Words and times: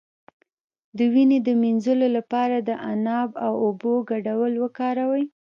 د 0.97 0.99
وینې 1.13 1.37
د 1.47 1.49
مینځلو 1.61 2.07
لپاره 2.17 2.57
د 2.59 2.69
عناب 2.89 3.29
او 3.45 3.51
اوبو 3.65 3.93
ګډول 4.11 4.53
وکاروئ 4.63 5.23